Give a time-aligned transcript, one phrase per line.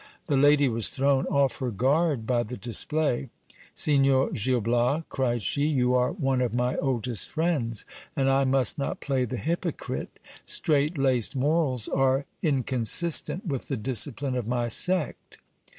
[0.25, 3.29] The lady was thrown j off her guard by the display.
[3.75, 7.85] Signor Gil Bias, cried she, you are one of my oldest friends,
[8.15, 12.89] and I must not play the hypocrite: straitlaced morals are incon 428 GIL BLAS.
[12.89, 15.37] sistent with the discipline of my sect.